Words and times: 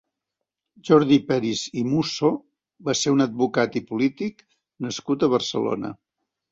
Jordi 0.89 1.17
Peris 1.27 1.61
i 1.81 1.85
Musso 1.91 2.31
va 2.89 2.97
ser 3.03 3.15
un 3.19 3.25
advocat 3.29 3.81
i 3.83 3.87
polític 3.93 4.45
nascut 4.89 5.29
a 5.29 5.33
Barcelona. 5.39 5.99